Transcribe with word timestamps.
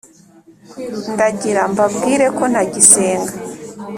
ndagira 1.13 1.61
mbabwire 1.71 2.25
ko 2.37 2.43
ntagisenga 2.51 3.33